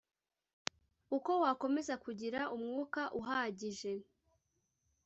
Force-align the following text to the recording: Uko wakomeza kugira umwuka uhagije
Uko 1.17 1.31
wakomeza 1.43 1.93
kugira 2.03 2.39
umwuka 2.55 3.01
uhagije 3.19 3.91